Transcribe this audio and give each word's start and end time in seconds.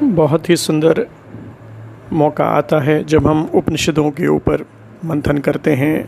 बहुत 0.00 0.48
ही 0.50 0.56
सुंदर 0.56 1.06
मौका 2.12 2.44
आता 2.44 2.78
है 2.80 3.04
जब 3.04 3.26
हम 3.26 3.50
उपनिषदों 3.54 4.10
के 4.10 4.26
ऊपर 4.26 4.64
मंथन 5.04 5.38
करते 5.38 5.74
हैं, 5.74 6.04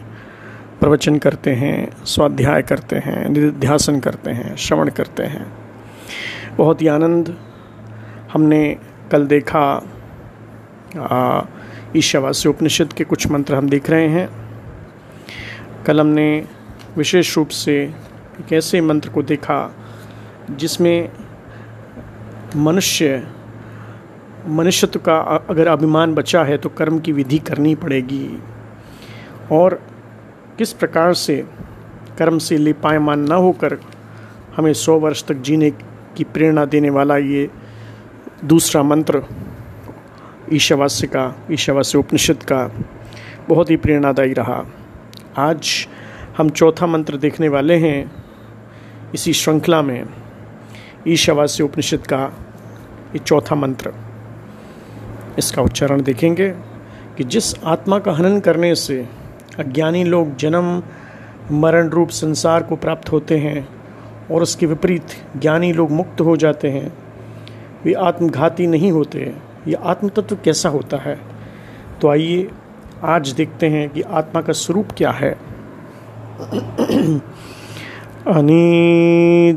प्रवचन 0.80 1.18
करते 1.18 1.52
हैं, 1.52 2.04
स्वाध्याय 2.04 2.62
करते 2.62 2.96
हैं 2.96 3.28
निध्यासन 3.28 4.00
करते 4.00 4.30
हैं, 4.30 4.56
श्रवण 4.56 4.90
करते 4.90 5.22
हैं। 5.22 5.46
बहुत 6.56 6.82
ही 6.82 6.88
आनंद 6.88 7.36
हमने 8.32 8.76
कल 9.10 9.26
देखा। 9.26 9.64
ईशावास्य 11.96 12.48
उपनिषद 12.48 12.92
के 12.92 13.04
कुछ 13.04 13.26
मंत्र 13.26 13.54
हम 13.54 13.68
देख 13.68 13.90
रहे 13.90 14.08
हैं। 14.08 14.28
कल 15.86 16.00
हमने 16.00 16.44
विशेष 16.96 17.36
रूप 17.36 17.48
से 17.48 17.82
एक 18.40 18.52
ऐसे 18.52 18.80
मंत्र 18.80 19.08
को 19.08 19.22
देखा 19.22 19.74
जिसमें 20.50 21.08
मनुष्य 22.56 23.26
मनुष्यत्व 24.46 25.00
का 25.00 25.18
अगर 25.50 25.68
अभिमान 25.68 26.14
बचा 26.14 26.42
है 26.44 26.56
तो 26.58 26.68
कर्म 26.68 26.98
की 26.98 27.12
विधि 27.12 27.38
करनी 27.38 27.74
पड़ेगी। 27.74 28.38
और 29.52 29.74
किस 30.58 30.72
प्रकार 30.72 31.14
से 31.14 31.36
कर्म 32.18 32.38
से 32.38 32.56
लिपायमान 32.56 33.20
न 33.20 33.32
होकर 33.32 33.78
हमें 34.56 34.72
सौ 34.72 34.98
वर्ष 34.98 35.24
तक 35.24 35.34
जीने 35.34 35.70
की 36.16 36.24
प्रेरणा 36.24 36.64
देने 36.64 36.90
वाला 36.90 37.16
ये 37.16 37.50
दूसरा 38.44 38.82
मंत्र, 38.82 39.22
ईशावास्य 40.52 41.06
का, 41.06 41.46
ईशावास्य 41.50 41.98
उपनिषद 41.98 42.42
का 42.42 42.70
बहुत 43.48 43.70
ही 43.70 43.76
प्रेरणादायी 43.76 44.32
रहा। 44.32 44.62
आज 45.38 45.88
हम 46.38 46.50
चौथा 46.50 46.86
मंत्र 46.86 47.16
देखने 47.16 47.48
वाले 47.48 47.76
हैं 47.76 48.12
इसी 49.14 49.32
श्रृंखला 49.32 49.82
में, 49.82 50.06
ईशावास्य 51.08 51.64
उपनिषद 51.64 52.06
का 52.06 52.24
ये 53.14 53.18
चौथा 53.18 53.54
मंत्र। 53.54 53.92
इसका 55.38 55.62
उच्चारण 55.62 56.02
देखेंगे 56.02 56.48
कि 57.16 57.24
जिस 57.24 57.64
आत्मा 57.64 57.98
का 57.98 58.12
हनन 58.12 58.40
करने 58.40 58.74
से 58.74 59.08
अज्ञानी 59.58 60.04
लोग 60.04 60.36
जन्म, 60.36 60.82
मरण 61.52 61.88
रूप 61.88 62.08
संसार 62.08 62.62
को 62.62 62.76
प्राप्त 62.76 63.12
होते 63.12 63.38
हैं 63.38 63.68
और 64.30 64.42
उसके 64.42 64.66
विपरीत 64.66 65.06
ज्ञानी 65.36 65.72
लोग 65.72 65.90
मुक्त 65.90 66.20
हो 66.20 66.36
जाते 66.36 66.70
हैं, 66.70 66.92
वे 67.84 67.92
आत्मघाती 67.92 68.66
नहीं 68.66 68.92
होते। 68.92 69.34
ये 69.68 69.74
आत्म 69.74 70.08
तत्व 70.08 70.38
कैसा 70.44 70.68
होता 70.68 70.96
है? 70.96 71.20
तो 72.00 72.08
आइए 72.08 72.48
आज 73.02 73.28
देखते 73.28 73.66
हैं 73.66 73.90
कि 73.90 74.02
आत्मा 74.02 74.40
का 74.40 74.52
स्वरूप 74.52 74.88
क्या 74.96 75.10
है। 75.10 75.32
अनीजदेकं 78.26 79.54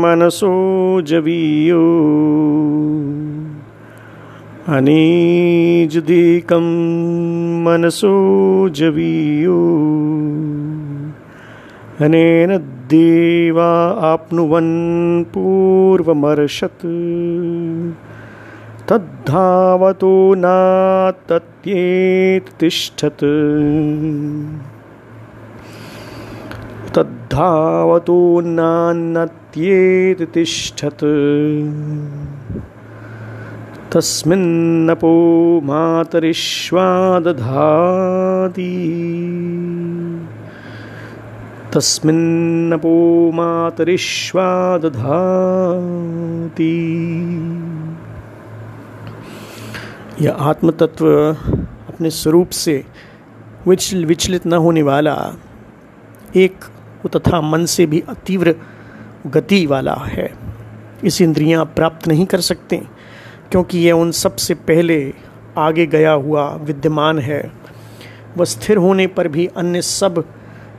मनसो 0.00 1.02
जवीयो। 1.02 2.00
अनीजदेकं 4.68 6.66
मनसो 7.64 8.68
जवीयो। 8.68 9.58
अनेन 12.00 12.58
देवा 12.90 13.90
आप्नुवन् 13.90 15.24
पूर्वमर्षत्। 15.24 16.86
तद्धावतो 18.88 20.34
नातत्येत् 20.34 22.60
तिष्ठत्। 22.60 23.24
तद्धावतो 26.94 28.40
नान्नत्येत् 28.40 30.34
तिष्ठत्। 30.34 31.04
तस्मिन्नपो 33.94 35.10
मातरिश्वा 35.64 37.20
दधाति 37.20 38.70
तस्मिन्नपो 41.74 42.94
मातरिश्वा 43.32 44.78
दधाति 44.78 46.74
यह 50.20 50.32
आत्म 50.32 50.70
तत्व 50.70 51.06
अपने 51.88 52.10
स्वरूप 52.10 52.50
से 52.50 52.84
विचल 53.68 54.04
विचलित 54.04 54.46
न 54.46 54.52
होने 54.52 54.82
वाला 54.82 55.36
एक 56.36 56.64
तथा 57.16 57.40
मन 57.40 57.64
से 57.64 57.86
भी 57.86 58.04
तीव्र 58.26 58.54
गति 59.26 59.66
वाला 59.66 59.94
है। 59.94 60.34
इस 61.04 61.20
इंद्रियाँ 61.20 61.64
प्राप्त 61.64 62.08
नहीं 62.08 62.26
कर 62.26 62.40
सकते। 62.40 62.82
क्योंकि 63.54 63.78
यह 63.78 63.92
उन 63.92 64.12
सबसे 64.12 64.54
पहले 64.54 65.14
आगे 65.58 65.86
गया 65.86 66.12
हुआ 66.12 66.54
विद्यमान 66.54 67.18
है। 67.18 67.52
वह 68.36 68.44
स्थिर 68.44 68.76
होने 68.76 69.06
पर 69.06 69.28
भी 69.28 69.46
अन्य 69.46 69.82
सब 69.82 70.24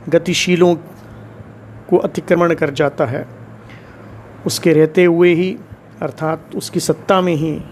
गतिशीलों 0.08 0.74
को 1.90 1.96
अतिक्रमण 1.96 2.54
कर 2.54 2.70
जाता 2.70 3.06
है। 3.06 3.28
उसके 4.46 4.72
रहते 4.72 5.04
हुए 5.04 5.34
ही, 5.34 5.58
अर्थात 6.02 6.50
उसकी 6.56 6.80
सत्ता 6.80 7.20
में 7.20 7.34
ही, 7.34 7.62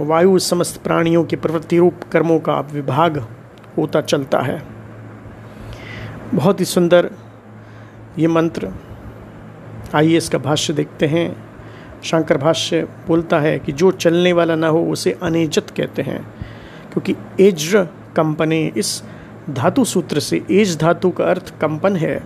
वायु 0.00 0.38
समस्त 0.38 0.82
प्राणियों 0.82 1.24
के 1.24 1.36
प्रवृत्ति 1.36 1.78
रूप 1.78 2.00
कर्मों 2.12 2.40
का 2.40 2.60
विभाग 2.60 3.26
होता 3.78 4.00
चलता 4.00 4.40
है। 4.40 4.62
बहुत 6.34 6.60
ही 6.60 6.64
सुंदर 6.64 7.10
ये 8.18 8.28
मंत्र। 8.28 8.72
आइए 9.94 10.16
इसका 10.16 10.38
भाष्य 10.38 10.72
देखते 10.72 11.06
हैं। 11.06 11.51
शंकर 12.02 12.38
भाष्य 12.38 12.88
बोलता 13.06 13.40
है 13.40 13.58
कि 13.58 13.72
जो 13.72 13.90
चलने 13.90 14.32
वाला 14.32 14.54
ना 14.54 14.68
हो, 14.68 14.86
उसे 14.86 15.18
अनेजत 15.22 15.66
कहते 15.76 16.02
हैं। 16.02 16.34
क्योंकि 16.92 17.44
एज्र 17.48 17.84
कंपने, 18.16 18.72
इस 18.76 19.02
धातु 19.50 19.84
सूत्र 19.84 20.20
से 20.20 20.42
एज 20.50 20.76
धातु 20.76 21.10
का 21.10 21.24
अर्थ 21.24 21.60
कंपन 21.60 21.96
है। 21.96 22.22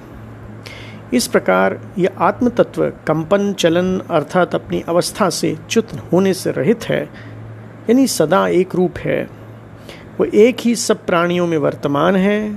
इस 1.14 1.26
प्रकार 1.26 1.81
यह 1.98 2.10
आत्म 2.19 2.48
तत्व 2.48 2.92
कंपन, 3.06 3.53
चलन 3.53 4.00
अर्थात 4.00 4.54
अपनी 4.54 4.84
अवस्था 4.88 5.31
से 5.31 5.59
च्युत 5.70 5.88
होने 6.12 6.34
से 6.34 6.50
रहित 6.50 6.84
है, 6.84 7.04
यानी 7.91 8.06
सदा 8.06 8.48
एक 8.48 8.75
रूप 8.75 8.94
है। 8.98 9.31
वो 10.19 10.25
एक 10.25 10.56
ही 10.60 10.76
सब 10.76 11.06
प्राणियों 11.06 11.47
में 11.47 11.58
वर्तमान 11.58 12.16
है, 12.16 12.54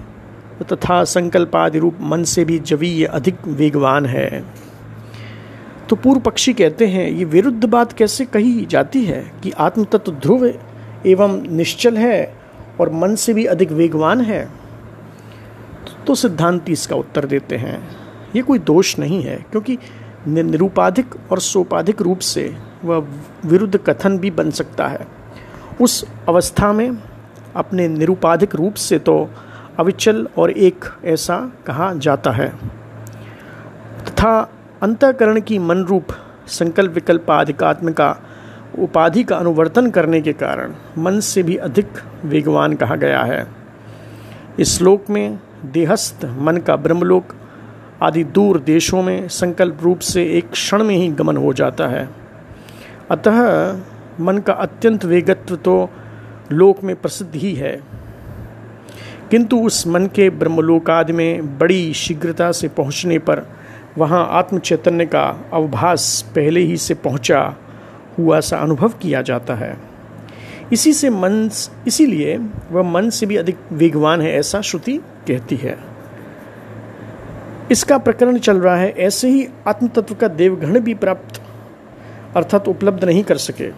तथा 0.71 1.03
संकल्पादि 1.03 1.79
रूप 1.79 1.97
मन 2.01 2.23
से 2.23 2.45
भी 2.45 2.59
जवीय 2.59 3.05
अधिक 3.05 3.35
वेगवान 3.47 4.05
है। 4.05 4.43
तो 5.89 5.95
पूर्व 5.95 6.19
पक्षी 6.19 6.53
कहते 6.53 6.87
हैं, 6.87 7.09
ये 7.09 7.25
विरुद्ध 7.25 7.65
बात 7.65 7.93
कैसे 7.93 8.25
कही 8.25 8.65
जाती 8.65 9.03
है 9.05 9.21
कि 9.43 9.51
आत्म 9.51 9.83
तत्व 9.83 10.11
ध्रुव 10.11 10.45
एवं 11.07 11.41
निश्चल 11.51 11.97
है 11.97 12.33
और 12.81 12.89
मन 12.93 13.15
से 13.15 13.33
भी 13.33 13.45
अधिक 13.45 13.71
वेगवान 13.71 14.21
है? 14.21 14.47
तो 16.07 16.15
सिद्धांति 16.15 16.71
इसका 16.71 16.95
उत्तर 16.95 17.25
देते 17.25 17.57
हैं। 17.57 17.79
ये 18.35 18.41
कोई 18.41 18.59
दोष 18.59 18.97
नहीं 18.99 19.21
है, 19.23 19.35
क्योंकि 19.51 19.77
निरूपाधिक 20.27 21.15
और 21.31 21.39
सोपाधिक 21.39 22.01
रूप 22.01 22.19
से 22.19 22.55
वह 22.85 23.07
विरुद्ध 23.45 23.77
कथन 23.77 24.17
भी 24.17 24.31
बन 24.31 24.51
सकता 24.51 24.87
है। 24.87 25.07
उस 25.81 26.05
अवस्था 26.29 26.71
में 26.73 26.97
अपने 27.55 27.87
निरूपाधिक 27.87 28.55
रूप 28.55 28.73
से 28.73 28.99
तो 28.99 29.29
अविचल 29.79 30.27
और 30.37 30.51
एक 30.51 30.85
ऐसा 31.05 31.39
कहा 31.67 31.93
जाता 31.93 32.31
है। 32.31 32.49
तथा 34.05 34.49
अंतकरण 34.83 35.41
की 35.41 35.59
मन 35.59 35.83
रूप 35.83 36.07
संकल्प 36.47 36.91
विकल्प 36.91 37.31
आधिकात्म 37.31 37.91
का 37.91 38.15
उपाधि 38.79 39.23
का 39.23 39.37
अनुवर्तन 39.37 39.89
करने 39.89 40.21
के 40.21 40.33
कारण 40.33 40.73
मन 40.97 41.19
से 41.19 41.43
भी 41.43 41.55
अधिक 41.55 41.87
वेगवान 42.25 42.73
कहा 42.73 42.95
गया 42.95 43.23
है। 43.23 43.47
इस 44.59 44.77
श्लोक 44.77 45.09
में 45.09 45.39
देहस्थ 45.65 46.25
मन 46.25 46.57
का 46.57 46.75
ब्रह्मलोक 46.75 47.35
आदि 48.01 48.23
दूर 48.23 48.59
देशों 48.59 49.03
में 49.03 49.27
संकल्प 49.27 49.79
रूप 49.81 49.99
से 49.99 50.23
एक 50.25 50.49
क्षण 50.49 50.83
में 50.83 50.95
ही 50.95 51.07
गमन 51.07 51.37
हो 51.37 51.53
जाता 51.53 51.87
है। 51.87 52.09
अतः 53.11 53.73
मन 54.19 54.37
का 54.37 54.53
अत्यंत 54.53 55.05
वेगत्व 55.05 55.55
तो 55.55 55.89
लोक 56.51 56.83
में 56.83 56.95
प्रसिद्ध 56.95 57.35
ही 57.35 57.53
है। 57.53 57.81
किंतु 59.31 59.59
उस 59.59 59.87
मन 59.87 60.05
के 60.05 60.29
ब्रह्मलोकादि 60.29 61.13
में 61.13 61.57
बड़ी 61.57 61.93
शीघ्रता 61.93 62.51
से 62.51 62.67
पहुँचने 62.67 63.19
पर 63.19 63.58
वहाँ 63.99 64.27
आत्म 64.31 64.59
चैतन्य 64.59 65.05
का 65.05 65.49
अवभास 65.53 66.25
पहले 66.35 66.59
ही 66.59 66.77
से 66.77 66.93
पहुँचा 66.93 67.55
हुआ 68.17 68.39
सा 68.39 68.57
अनुभव 68.57 68.89
किया 68.89 69.21
जाता 69.21 69.55
है। 69.55 69.77
इसी 70.73 70.93
से 70.93 71.09
मन, 71.09 71.49
इसीलिए 71.87 72.37
वह 72.71 72.83
मन 72.83 73.09
से 73.09 73.25
भी 73.25 73.35
अधिक 73.35 73.57
वेगवान 73.71 74.21
है, 74.21 74.31
ऐसा 74.31 74.61
श्रुति 74.61 74.97
कहती 75.27 75.55
है। 75.55 75.77
इसका 77.71 77.97
प्रकरण 77.97 78.37
चल 78.37 78.57
रहा 78.57 78.75
है, 78.75 78.89
ऐसे 78.91 79.29
ही 79.29 79.47
आत्म 79.67 79.87
तत्व 79.87 80.15
का 80.15 80.27
देवगण 80.27 80.79
भी 80.79 80.93
प्राप्त, 80.93 81.41
अर्थात 82.35 82.67
उपलब्ध 82.67 83.03
नहीं 83.03 83.23
कर 83.23 83.37
सके। 83.37 83.69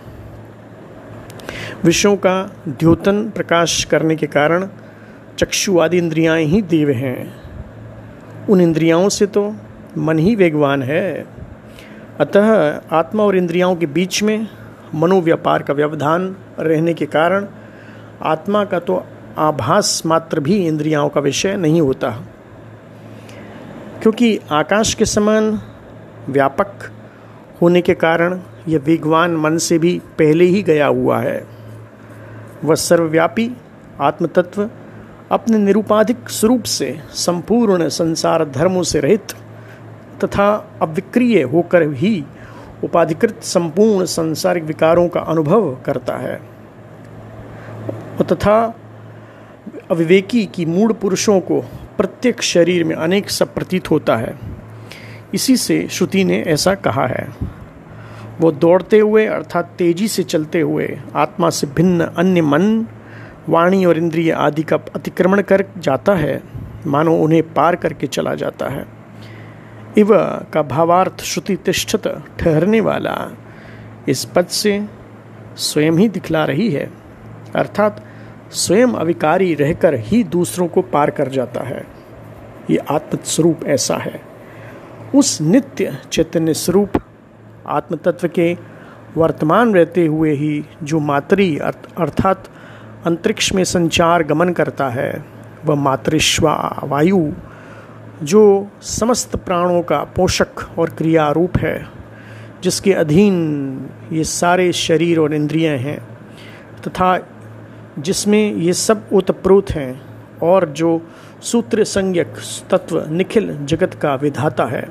विषयों 1.84 2.16
का 2.16 2.56
द्योतन 2.68 3.30
प्रकाश 3.30 3.84
करने 3.84 4.16
के 4.16 4.28
कारण 4.28 4.68
चक्षु 5.38 5.80
आदि 5.80 5.98
इंद्रियाँ 5.98 6.38
ही 6.38 6.62
देव 6.62 6.90
हैं। 6.90 7.34
उन 8.50 8.62
इंद्रियाओं 8.62 9.10
से 9.10 9.26
तो 9.26 9.56
मन 9.98 10.20
ही 10.20 10.36
वेगवान 10.36 10.84
है। 10.84 11.26
अतः 12.20 12.82
आत्मा 12.92 13.24
और 13.24 13.38
इंद्रियाओं 13.38 13.76
के 13.76 13.86
बीच 13.86 14.24
में 14.24 14.48
मनोव्यापार 14.96 15.64
का 15.64 15.74
व्यवधान 15.74 16.36
रहने 16.60 16.94
के 16.94 17.06
कारण 17.06 17.48
आत्मा 18.22 18.66
का 18.66 18.80
तो 18.80 19.06
आभास 19.38 20.04
मात्र 20.06 20.40
भी 20.40 20.68
इंद्रियाओं 20.68 21.10
का 21.10 21.22
विषय 21.22 21.56
नहीं 21.56 21.82
होता। 21.82 22.10
क्योंकि 24.02 24.40
आकाश 24.52 24.94
के 24.94 25.06
समान 25.06 25.62
व्यापक 26.30 26.92
होने 27.62 27.82
के 27.82 27.94
कारण 27.94 28.40
यह 28.68 28.80
वेगवान 28.80 29.36
मन 29.36 29.58
से 29.58 29.80
भी 29.80 30.02
पहले 30.20 30.46
ही 30.46 30.64
गया 30.64 30.88
हुआ 30.88 31.20
है। 31.20 31.48
वह 32.64 32.76
सर्वव्यापी 32.76 33.52
आत्मतत्व 34.02 34.70
अपने 35.32 35.58
निरुपाधिक 35.58 36.30
स्वरूप 36.30 36.64
से 36.64 37.00
संपूर्ण 37.14 37.90
संसार 37.90 38.46
धर्मों 38.46 38.84
से 38.84 39.00
रहित 39.00 39.34
तथा 40.24 40.78
अविक्रिय 40.82 41.42
होकर 41.42 41.82
ही 41.82 42.24
उपाधिकृत 42.84 43.44
संपूर्ण 43.44 44.06
सांसारिक 44.06 44.64
विकारों 44.64 45.10
का 45.10 45.20
अनुभव 45.20 45.76
करता 45.76 46.18
है। 46.18 46.42
तथा 48.22 48.76
अविवेकी 49.92 50.46
की 50.46 50.66
मूड 50.66 50.94
पुरुषों 50.94 51.40
को 51.40 51.62
प्रत्येक 51.98 52.42
शरीर 52.42 52.84
में 52.84 52.96
अनेक 52.96 53.30
सब 53.30 53.54
प्रतीत 53.54 53.92
होता 53.92 54.16
है। 54.16 54.40
इसी 55.34 55.58
से 55.58 55.88
श्रुति 55.92 56.24
ने 56.24 56.42
ऐसा 56.42 56.76
कहा 56.76 57.08
है। 57.08 57.30
वो 58.42 58.52
दौड़ते 58.52 59.00
हुए 59.00 59.26
अर्थात 59.26 59.72
तेज़ी 59.78 60.08
से 60.08 60.24
चलते 60.24 60.62
हुए 60.62 61.00
आत्मा 61.16 61.50
से 61.50 61.68
भिन्न 61.68 62.06
अन्य 62.06 62.42
मन, 62.42 62.88
वाणी 63.50 63.86
और 63.86 63.98
इंद्रिय 63.98 64.32
आदि 64.32 64.64
का 64.64 64.76
अतिक्रमण 64.96 65.42
कर 65.42 65.66
जाता 65.78 66.16
है, 66.16 66.44
मानो 66.88 67.16
उन्हें 67.16 67.54
पार 67.54 67.76
करके 67.76 68.08
चला 68.08 68.36
जाता 68.36 68.68
है। 68.68 69.01
इव 69.98 70.18
का 70.54 70.62
भावार्थ 70.62 71.22
श्रुति 71.22 71.56
तिष्ठत 71.56 72.24
ठहरने 72.40 72.82
वाला 72.82 73.38
इस 74.10 74.26
पद 74.26 74.46
से 74.46 74.86
स्वयं 75.58 75.92
ही 75.92 76.10
दिखला 76.10 76.46
रही 76.46 76.70
है। 76.70 76.92
अर्थात 77.56 78.06
स्वयं 78.52 78.88
अविकारी 78.88 79.54
रहकर 79.54 79.94
ही 79.94 80.24
दूसरों 80.24 80.68
को 80.68 80.82
पार 80.82 81.10
कर 81.10 81.28
जाता 81.28 81.62
है। 81.62 81.88
ये 82.70 82.78
आत्मस्वरूप 82.78 83.66
ऐसा 83.66 83.96
है। 83.96 84.22
उस 85.16 85.42
नित्य 85.42 85.98
चैतन्य 86.12 86.54
स्वरूप 86.54 86.92
आत्मतत्व 87.68 88.28
के 88.28 88.58
वर्तमान 89.18 89.74
रहते 89.74 90.06
हुए 90.06 90.34
ही 90.34 90.66
जो 90.84 91.00
मातृ 91.00 91.58
अर्थात 91.98 92.50
अंतरिक्ष 93.06 93.54
में 93.54 93.64
संचार 93.64 94.24
गमन 94.24 94.50
करता 94.50 94.90
है, 94.90 95.26
वह 95.66 95.76
मातृश्वा 95.76 96.80
वायु 96.84 97.32
जो 98.24 98.68
समस्त 98.82 99.36
प्राणों 99.36 99.82
का 99.82 100.04
पोषक 100.04 100.80
और 100.80 100.90
क्रिया 100.90 101.32
रूप 101.32 101.58
है, 101.58 101.88
जिसके 102.64 102.94
अधीन 102.94 103.90
ये 104.12 104.24
सारे 104.24 104.72
शरीर 104.74 105.20
और 105.20 105.34
इंद्रियाँ 105.34 105.78
हैं, 105.78 106.00
तथा 106.88 107.20
जिसमें 108.00 108.56
ये 108.56 108.74
सब 108.74 109.10
उतप्रोत 109.14 109.72
हैं 109.72 110.02
और 110.44 110.70
जो 110.70 111.02
सूत्र 111.42 111.84
संज्ञक 111.84 112.34
तत्व 112.70 113.06
निखिल 113.10 113.66
जगत 113.66 113.94
का 113.94 114.16
विधाता 114.16 114.66
है, 114.66 114.90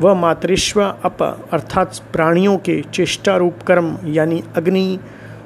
वह 0.00 0.14
मातृश्व 0.14 0.82
अप 0.82 1.22
अर्थात 1.52 1.98
प्राणियों 2.12 2.58
के 2.58 2.84
चेष्टा 2.94 3.36
रूप 3.36 3.62
कर्म, 3.62 3.98
यानी 4.04 4.42
अग्नि, 4.56 4.98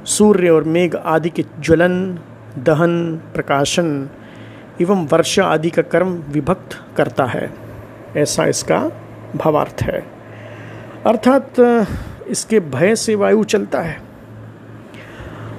सूर्य 0.05 0.51
और 0.51 0.65
मेघ 0.65 0.97
आदि 0.97 1.31
के 1.31 1.45
ज्वलन, 1.61 2.19
दहन, 2.59 3.21
प्रकाशन 3.35 4.11
एवं 4.81 5.07
वर्षा 5.07 5.45
आदि 5.45 5.71
का 5.71 5.83
कर्म 5.83 6.09
विभक्त 6.09 6.97
करता 6.97 7.25
है। 7.25 7.55
ऐसा 8.17 8.45
इसका 8.45 8.91
भावार्थ 9.37 9.77
है। 9.83 10.07
अर्थात, 11.07 11.55
इसके 12.29 12.61
भय 12.61 12.97
से 12.97 13.15
वायु 13.15 13.45
चलता 13.45 13.81
है। 13.81 14.03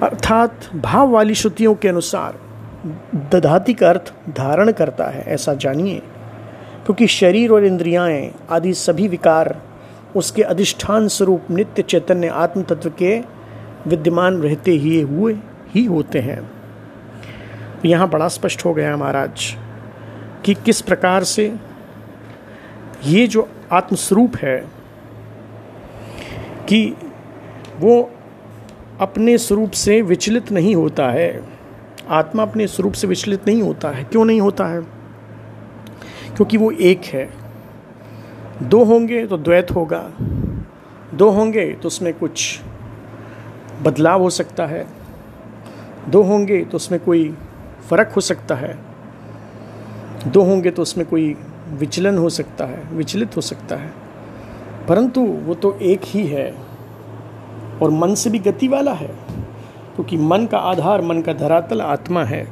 अर्थात, 0.02 0.60
भाव 0.76 1.08
वाली 1.08 1.34
श्रुतियों 1.34 1.74
के 1.74 1.88
अनुसार 1.88 2.40
दधाती 3.32 3.74
का 3.74 3.88
अर्थ 3.88 4.12
धारण 4.36 4.72
करता 4.72 5.04
है, 5.04 5.22
ऐसा 5.22 5.54
जानिए। 5.54 6.02
क्योंकि 6.84 7.06
शरीर 7.06 7.50
और 7.50 7.64
इंद्रियाएँ 7.64 8.34
आदि 8.50 8.74
सभी 8.74 9.08
विकार, 9.08 9.62
उसके 10.16 10.42
अधिष्ठान 10.42 11.08
स्वरूप 11.08 11.42
नित्य 11.50 11.82
चैतन्य 11.82 12.28
आत्म 12.28 12.62
तत्व 12.62 12.90
के 12.90 13.20
विद्यमान 13.86 14.34
रहते 14.34 14.70
ही 14.70 15.00
हुए 15.00 15.38
ही 15.68 15.84
होते 15.84 16.18
हैं। 16.18 16.57
यहाँ 17.84 18.08
बड़ा 18.08 18.28
स्पष्ट 18.28 18.64
हो 18.64 18.72
गया 18.74 18.96
महाराज, 18.96 19.54
कि 20.44 20.54
किस 20.54 20.80
प्रकार 20.80 21.24
से 21.24 21.52
ये 23.04 23.26
जो 23.26 23.48
आत्मस्वरूप 23.72 24.36
है, 24.36 24.58
कि 26.68 26.94
वो 27.78 28.10
अपने 29.00 29.36
स्वरूप 29.38 29.70
से 29.70 30.00
विचलित 30.02 30.52
नहीं 30.52 30.74
होता 30.74 31.08
है, 31.10 31.42
आत्मा 32.08 32.42
अपने 32.42 32.66
स्वरूप 32.66 32.92
से 32.92 33.06
विचलित 33.06 33.46
नहीं 33.46 33.62
होता 33.62 33.90
है। 33.90 34.04
क्यों 34.04 34.24
नहीं 34.24 34.40
होता 34.40 34.66
है? 34.66 34.80
क्योंकि 36.36 36.56
वो 36.56 36.70
एक 36.70 37.04
है। 37.04 37.28
दो 38.62 38.82
होंगे 38.84 39.26
तो 39.26 39.36
द्वैत 39.38 39.70
होगा, 39.70 40.00
दो 41.14 41.28
होंगे 41.30 41.72
तो 41.72 41.88
उसमें 41.88 42.12
कुछ 42.14 42.60
बदलाव 43.82 44.22
हो 44.22 44.30
सकता 44.30 44.66
है, 44.66 44.86
दो 46.08 46.22
होंगे 46.22 46.64
तो 46.64 46.76
उसमें 46.76 47.00
कोई 47.00 47.34
फ़र्क 47.80 48.12
हो 48.16 48.20
सकता 48.20 48.54
है। 48.54 48.76
दो 50.26 50.42
होंगे 50.42 50.70
तो 50.70 50.82
उसमें 50.82 51.06
कोई 51.06 51.36
विचलन 51.70 52.18
हो 52.18 52.28
सकता 52.28 52.64
है, 52.64 52.82
विचलित 52.92 53.36
हो 53.36 53.40
सकता 53.40 53.76
है। 53.76 53.92
परंतु 54.88 55.20
वो 55.20 55.54
तो 55.54 55.76
एक 55.82 56.00
ही 56.04 56.26
है 56.26 56.50
और 57.82 57.90
मन 57.90 58.14
से 58.14 58.30
भी 58.30 58.38
गति 58.38 58.68
वाला 58.68 58.92
है, 58.92 59.08
क्योंकि 59.94 60.16
मन 60.16 60.46
का 60.46 60.58
आधार, 60.58 61.02
मन 61.02 61.20
का 61.22 61.32
धरातल 61.32 61.80
आत्मा 61.80 62.24
है। 62.24 62.46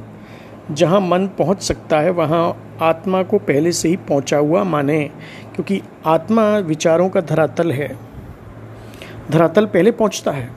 जहाँ 0.71 0.99
मन 1.01 1.27
पहुँच 1.27 1.61
सकता 1.61 1.99
है, 1.99 2.09
वहाँ 2.09 2.77
आत्मा 2.81 3.23
को 3.23 3.37
पहले 3.39 3.71
से 3.71 3.89
ही 3.89 3.95
पहुँचा 3.97 4.37
हुआ 4.37 4.63
माने, 4.63 5.03
क्योंकि 5.55 5.81
आत्मा 6.05 6.57
विचारों 6.57 7.09
का 7.09 7.21
धरातल 7.21 7.71
है। 7.71 7.95
धरातल 9.31 9.65
पहले 9.65 9.91
पहुँचता 9.91 10.31
है, 10.31 10.49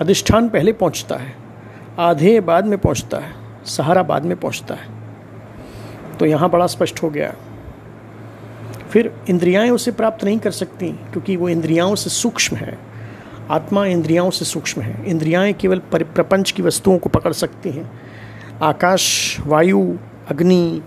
अधिष्ठान 0.00 0.48
पहले 0.48 0.72
पहुँचता 0.72 1.16
है 1.16 1.34
आधे 1.98 2.40
बाद 2.40 2.66
में 2.66 2.78
पहुँचता 2.78 3.18
है। 3.18 3.39
सहारा 3.64 4.02
बाद 4.02 4.24
में 4.24 4.40
पहुँचता 4.40 4.74
है। 4.74 4.86
तो 6.18 6.26
यहाँ 6.26 6.50
बड़ा 6.50 6.66
स्पष्ट 6.66 7.02
हो 7.02 7.10
गया। 7.10 7.34
फिर 8.90 9.14
इंद्रियाएँ 9.30 9.70
उसे 9.70 9.92
प्राप्त 9.92 10.24
नहीं 10.24 10.38
कर 10.38 10.50
सकती, 10.50 10.88
क्योंकि 10.88 11.36
वो 11.36 11.48
इंद्रियाओं 11.48 11.94
से 11.94 12.10
सूक्ष्म 12.10 12.56
है। 12.56 12.78
आत्मा 13.50 13.86
इंद्रियाओं 13.86 14.30
से 14.30 14.44
सूक्ष्म 14.44 14.80
है। 14.80 15.06
इंद्रियाएँ 15.06 15.52
केवल 15.52 15.78
प्रपंच 15.94 16.50
की 16.50 16.62
वस्तुओं 16.62 16.98
को 16.98 17.08
पकड़ 17.08 17.32
सकती 17.32 17.70
हैं। 17.70 18.00
आकाश, 18.62 19.36
वायु, 19.46 19.98
अग्नि, 20.30 20.82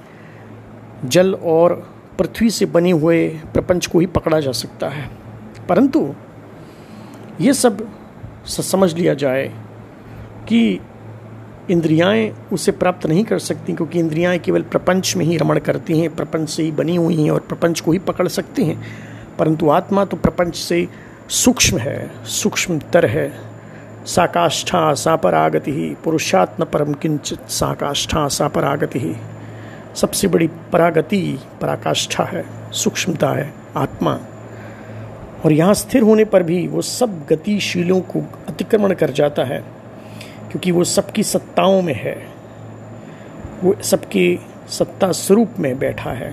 जल 1.06 1.34
और 1.34 1.94
पृथ्वी 2.20 2.50
से 2.50 2.66
बने 2.66 2.92
हुए 2.92 3.30
प्रपंच 3.30 3.86
को 3.86 4.00
ही 4.00 4.06
पकड़ा 4.06 4.40
जा 4.40 4.52
सकता 4.52 4.90
है। 4.90 5.10
परंतु 5.70 6.16
ये 7.42 7.54
सब 7.54 7.88
समझ 8.46 8.94
लिया 8.94 9.14
जाए 9.14 9.54
कि 10.48 10.80
इंद्रियाएँ 11.72 12.36
उसे 12.54 12.72
प्राप्त 12.72 13.06
नहीं 13.06 13.24
कर 13.24 13.40
सकती 13.40 13.74
क्योंकि 13.74 14.00
इंद्रियाएँ 14.00 14.40
केवल 14.40 14.62
प्रपंच 14.62 15.16
में 15.16 15.26
ही 15.26 15.38
रमण 15.38 15.60
करती 15.60 16.00
हैं, 16.00 16.16
प्रपंच 16.16 16.50
से 16.50 16.64
ही 16.64 16.72
बनी 16.72 16.96
हुई 16.96 17.24
हैं 17.24 17.32
और 17.32 17.40
प्रपंच 17.40 17.80
को 17.80 17.92
ही 17.92 18.00
पकड़ 18.00 18.28
सकती 18.28 18.66
हैं। 18.66 18.84
परंतु 19.40 19.70
आत्मा 19.70 20.06
तो 20.06 20.18
प्रपंच 20.18 20.56
से 20.56 20.88
सूक्ष्म 21.30 21.78
है, 21.78 22.12
सूक्ष्मतर 22.26 23.06
है। 23.06 23.34
साकाष्ठा 24.06 24.94
सापरागति 24.94 25.72
ही, 25.72 25.96
पुरुषात्म 26.04 26.66
परम 26.66 26.94
किंचित 26.94 27.40
साकाष्ठा 27.50 28.28
सापरागति 28.28 29.00
ही। 29.00 29.16
सबसे 29.96 30.28
बड़ी 30.28 30.48
परागति, 30.48 31.40
पराकाष्ठा 31.62 32.24
है, 32.24 32.46
सूक्ष्मता 32.72 33.30
है, 33.30 33.54
आत्मा। 33.76 34.20
और 35.46 35.52
यहाँ 35.52 35.74
स्थिर 35.74 36.02
होने 36.02 36.26
पर 36.26 36.44
भी 36.44 36.68
वो 36.68 36.82
सब 36.82 37.26
गतिशीलों 37.30 38.02
को 38.02 38.20
अतिक्रमण 38.50 38.94
कर 38.94 39.10
जाता 39.10 39.44
है। 39.44 39.83
क्योंकि 40.54 40.72
वो 40.72 40.84
सबकी 40.84 41.24
सत्ताओं 41.24 41.82
में 41.82 41.94
है। 41.94 42.28
वो 43.64 43.74
सबकी 43.84 44.40
सत्ता 44.70 45.12
स्वरूप 45.12 45.50
में 45.60 45.80
बैठा 45.80 46.12
है। 46.12 46.32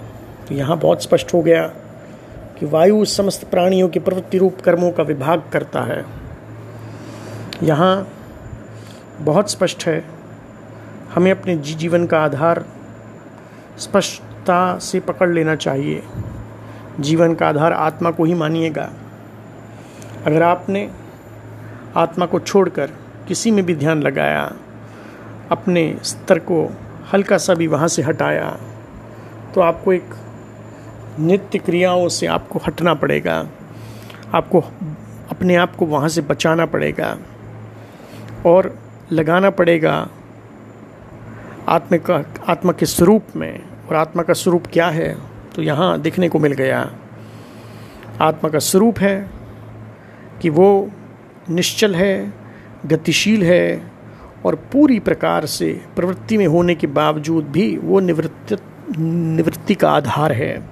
तो 0.48 0.54
यहाँ 0.54 0.78
बहुत 0.78 1.02
स्पष्ट 1.02 1.34
हो 1.34 1.42
गया 1.42 1.66
कि 2.58 2.66
वायु 2.66 3.04
समस्त 3.04 3.44
प्राणियों 3.44 3.88
के 3.88 4.00
प्रवृत्ति 4.00 4.38
रूप 4.38 4.60
कर्मों 4.60 4.90
का 4.90 5.02
विभाग 5.02 5.42
करता 5.52 5.82
है। 5.82 6.04
यहाँ 7.62 8.08
बहुत 9.20 9.50
स्पष्ट 9.50 9.86
है, 9.86 10.04
हमें 11.14 11.30
अपने 11.30 11.56
जीवन 11.56 12.06
का 12.06 12.20
आधार 12.20 12.64
स्पष्टता 13.78 14.78
से 14.78 15.00
पकड़ 15.00 15.30
लेना 15.30 15.56
चाहिए। 15.56 16.02
जीवन 17.00 17.34
का 17.34 17.48
आधार 17.48 17.72
आत्मा 17.72 18.10
को 18.10 18.24
ही 18.24 18.34
मानिएगा। 18.34 18.90
अगर 20.26 20.42
आपने 20.42 20.90
आत्मा 21.96 22.26
को 22.26 22.40
छोड़कर 22.40 22.90
किसी 23.30 23.50
में 23.50 23.64
भी 23.66 23.74
ध्यान 23.74 24.02
लगाया, 24.02 24.42
अपने 25.50 25.82
स्तर 26.02 26.38
को 26.38 26.64
हल्का 27.12 27.36
सा 27.38 27.54
भी 27.54 27.66
वहाँ 27.66 27.88
से 27.88 28.02
हटाया 28.02 28.48
तो 29.54 29.60
आपको 29.60 29.92
एक 29.92 30.14
नित्य 31.20 31.58
क्रियाओं 31.58 32.08
से 32.08 32.26
आपको 32.26 32.60
हटना 32.66 32.94
पड़ेगा, 32.94 33.36
आपको 34.34 34.60
अपने 35.30 35.56
आप 35.56 35.76
को 35.76 35.86
वहाँ 35.86 36.08
से 36.08 36.20
बचाना 36.22 36.66
पड़ेगा 36.66 37.16
और 38.46 38.74
लगाना 39.12 39.50
पड़ेगा 39.50 39.94
आत्म 41.68 41.98
का, 42.00 42.22
आत्मा 42.48 42.72
के 42.72 42.86
स्वरूप 42.86 43.36
में। 43.36 43.62
और 43.88 43.96
आत्मा 43.96 44.22
का 44.22 44.32
स्वरूप 44.32 44.66
क्या 44.72 44.88
है? 44.88 45.16
तो 45.54 45.62
यहाँ 45.62 46.00
देखने 46.00 46.28
को 46.28 46.38
मिल 46.38 46.52
गया। 46.52 46.80
आत्मा 48.20 48.50
का 48.50 48.58
स्वरूप 48.58 48.98
है 48.98 49.30
कि 50.42 50.48
वो 50.50 50.90
निश्चल 51.50 51.94
है 51.94 52.39
गतिशील 52.86 53.42
है 53.42 53.82
और 54.46 54.54
पूरी 54.72 54.98
प्रकार 54.98 55.46
से 55.46 55.72
प्रवृत्ति 55.96 56.36
में 56.38 56.46
होने 56.46 56.74
के 56.74 56.86
बावजूद 56.86 57.44
भी 57.44 57.76
वो 57.76 58.00
निवृत्ति 58.00 58.56
निवृत्ति 58.98 59.74
का 59.74 59.90
आधार 59.90 60.32
है। 60.32 60.62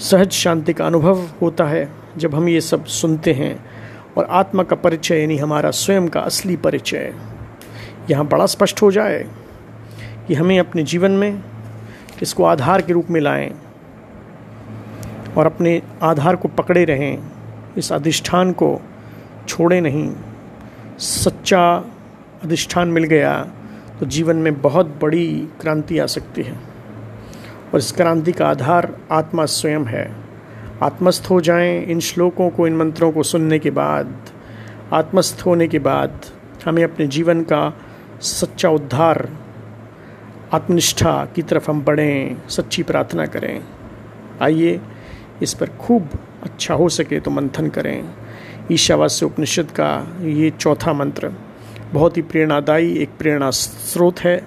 सहज 0.00 0.32
शांति 0.32 0.72
का 0.72 0.86
अनुभव 0.86 1.22
होता 1.42 1.64
है 1.64 1.88
जब 2.16 2.34
हम 2.34 2.48
ये 2.48 2.60
सब 2.60 2.84
सुनते 2.84 3.32
हैं 3.32 3.64
और 4.16 4.24
आत्मा 4.24 4.62
का 4.62 4.76
परिचय, 4.76 5.20
यानी 5.20 5.36
हमारा 5.36 5.70
स्वयं 5.70 6.08
का 6.08 6.20
असली 6.20 6.56
परिचय, 6.56 7.12
यहाँ 8.10 8.26
बड़ा 8.26 8.46
स्पष्ट 8.46 8.82
हो 8.82 8.90
जाए 8.90 9.24
कि 10.28 10.34
हमें 10.34 10.58
अपने 10.58 10.82
जीवन 10.82 11.10
में 11.10 11.42
इसको 12.22 12.44
आधार 12.44 12.82
के 12.82 12.92
रूप 12.92 13.10
में 13.10 13.20
लाएँ 13.20 13.50
और 15.36 15.46
अपने 15.46 15.80
आधार 16.02 16.36
को 16.36 16.48
पकड़े 16.48 16.84
रहें, 16.84 17.18
इस 17.76 17.92
अधिष्ठान 17.92 18.52
को 18.52 18.80
छोड़े 19.48 19.80
नहीं। 19.80 20.08
सच्चा 20.98 21.84
अधिष्ठान 22.42 22.88
मिल 22.88 23.04
गया 23.04 23.34
तो 24.00 24.06
जीवन 24.06 24.36
में 24.36 24.60
बहुत 24.62 24.98
बड़ी 25.02 25.48
क्रांति 25.60 25.98
आ 25.98 26.06
सकती 26.06 26.42
है। 26.42 26.52
और 27.72 27.78
इस 27.78 27.92
क्रांति 27.92 28.32
का 28.32 28.48
आधार 28.48 28.96
आत्मा 29.12 29.44
स्वयं 29.44 29.84
है। 29.84 30.16
आत्मस्थ 30.82 31.30
हो 31.30 31.40
जाएँ 31.40 31.84
इन 31.86 32.00
श्लोकों 32.00 32.50
को, 32.50 32.66
इन 32.66 32.76
मंत्रों 32.76 33.12
को 33.12 33.22
सुनने 33.22 33.58
के 33.58 33.70
बाद। 33.70 34.16
आत्मस्थ 34.92 35.42
होने 35.46 35.68
के 35.68 35.78
बाद 35.78 36.20
हमें 36.66 36.84
अपने 36.84 37.06
जीवन 37.06 37.42
का 37.42 37.78
सच्चा 38.20 38.68
उद्धार, 38.68 39.28
आत्मनिष्ठा 40.52 41.24
की 41.34 41.42
तरफ़ 41.42 41.70
हम 41.70 41.82
बढ़ें, 41.82 42.48
सच्ची 42.48 42.82
प्रार्थना 42.82 43.26
करें। 43.26 43.64
आइए 44.42 44.80
इस 45.42 45.54
पर 45.54 45.66
खूब 45.66 46.08
अच्छा 46.42 46.74
हो 46.74 46.88
सके 46.88 47.20
तो 47.20 47.30
मंथन 47.30 47.68
करें। 47.68 48.14
ईशावास्य 48.72 49.26
उपनिषद 49.26 49.70
का 49.70 50.18
ये 50.22 50.50
चौथा 50.50 50.92
मंत्र। 50.92 51.32
बहुत 51.92 52.16
ही 52.16 52.22
प्रेरणादायी 52.22 52.96
एक 52.98 53.10
प्रेरणा 53.18 53.50
स्रोत 53.50 54.20
है। 54.20 54.46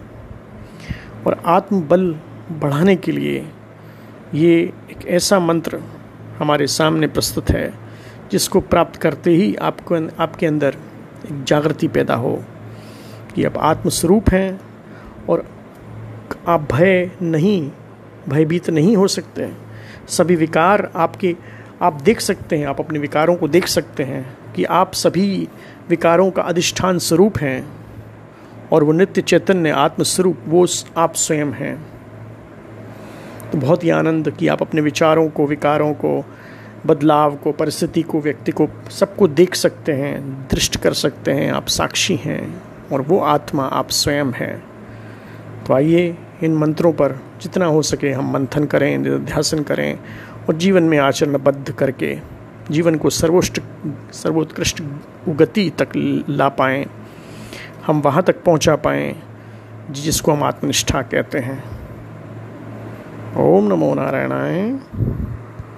और 1.27 1.41
आत्मबल 1.45 2.11
बढ़ाने 2.51 2.95
के 2.95 3.11
लिए 3.11 3.47
ये 4.33 4.73
एक 4.91 5.07
ऐसा 5.07 5.39
मंत्र 5.39 5.79
हमारे 6.37 6.67
सामने 6.67 7.07
प्रस्तुत 7.07 7.49
है, 7.49 7.73
जिसको 8.31 8.59
प्राप्त 8.61 8.95
करते 8.95 9.31
ही 9.31 9.55
आपको 9.55 10.07
आपके 10.19 10.45
अंदर 10.45 10.75
एक 11.31 11.43
जागृति 11.43 11.87
पैदा 11.87 12.15
हो 12.15 12.43
कि 13.35 13.43
आप 13.43 13.57
आत्मस्वरूप 13.57 14.29
हैं 14.29 14.59
और 15.29 15.45
आप 16.47 16.67
भय 16.73 17.11
नहीं, 17.21 17.71
भयभीत 18.29 18.69
नहीं 18.69 18.95
हो 18.97 19.07
सकते। 19.07 19.51
सभी 20.07 20.35
विकार 20.35 20.91
आपके 20.95 21.35
आप 21.81 22.01
देख 22.01 22.19
सकते 22.19 22.57
हैं, 22.57 22.67
आप 22.67 22.79
अपने 22.79 22.99
विकारों 22.99 23.35
को 23.35 23.47
देख 23.47 23.67
सकते 23.67 24.03
हैं 24.03 24.37
कि 24.55 24.63
आप 24.63 24.93
सभी 24.93 25.47
विकारों 25.89 26.31
का 26.31 26.41
अधिष्ठान 26.41 26.99
स्वरूप 26.99 27.37
हैं 27.37 27.67
और 28.71 28.83
वो 28.83 28.91
नित्य 28.91 29.21
चैतन्य 29.21 29.69
आत्मस्वरूप, 29.69 30.37
वो 30.47 30.67
आप 30.97 31.15
स्वयं 31.15 31.45
हैं। 31.45 31.87
तो 33.51 33.57
बहुत 33.57 33.83
ही 33.83 33.89
आनंद 33.89 34.31
कि 34.31 34.47
आप 34.47 34.61
अपने 34.61 34.81
विचारों 34.81 35.29
को, 35.29 35.45
विकारों 35.45 35.93
को, 35.93 36.25
बदलाव 36.85 37.35
को, 37.35 37.51
परिस्थिति 37.51 38.01
को, 38.01 38.21
व्यक्ति 38.21 38.51
को 38.51 38.67
सबको 38.91 39.27
देख 39.27 39.55
सकते 39.55 39.91
हैं, 39.91 40.47
दृष्ट 40.51 40.77
कर 40.77 40.93
सकते 40.93 41.31
हैं, 41.31 41.51
आप 41.51 41.67
साक्षी 41.67 42.15
हैं 42.15 42.61
और 42.91 43.01
वो 43.01 43.19
आत्मा 43.19 43.63
आप 43.63 43.89
स्वयं 43.89 44.31
हैं। 44.31 44.63
तो 45.67 45.73
आइए 45.73 46.17
इन 46.43 46.55
मंत्रों 46.55 46.93
पर 46.93 47.11
जितना 47.41 47.65
हो 47.65 47.81
सके 47.81 48.11
हम 48.11 48.33
मंथन 48.33 48.65
करें, 48.65 48.97
निध्यासन 48.97 49.63
करें 49.63 49.99
और 50.47 50.55
जीवन 50.55 50.83
में 50.83 50.97
आचरणबद्ध 50.97 51.71
करके 51.71 52.17
जीवन 52.71 52.95
को 52.95 53.09
सर्वोष्ट, 53.09 53.61
सर्वोत्कृष्ट 54.13 54.83
गति 55.29 55.69
तक 55.69 55.89
ला 56.29 56.49
पाएँ, 56.49 56.85
हम 57.87 58.01
वहाँ 58.01 58.23
तक 58.23 58.43
पहुँचा 58.43 58.75
पाएँ, 58.75 59.15
जिसको 59.91 60.31
हम 60.31 60.43
आत्मनिष्ठा 60.43 61.01
कहते 61.01 61.39
हैं। 61.39 61.63
ओम 63.37 63.67
नमो 63.67 63.93
नारायणाय। 63.93 64.79